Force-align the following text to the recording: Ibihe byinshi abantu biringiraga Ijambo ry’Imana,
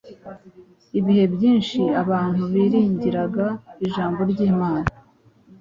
Ibihe 0.99 1.23
byinshi 1.35 1.79
abantu 2.03 2.43
biringiraga 2.53 3.47
Ijambo 3.85 4.19
ry’Imana, 4.31 4.87